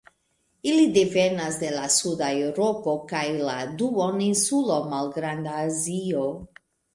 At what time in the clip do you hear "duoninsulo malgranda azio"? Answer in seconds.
3.83-6.27